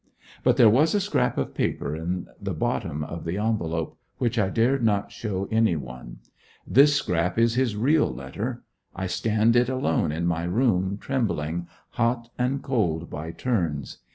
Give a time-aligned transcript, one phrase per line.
[0.43, 4.49] But there was a scrap of paper in the bottom of the envelope, which I
[4.49, 6.17] dared not show any one.
[6.65, 8.63] This scrap is his real letter:
[8.95, 13.99] I scanned it alone in my room, trembling, hot and cold by turns.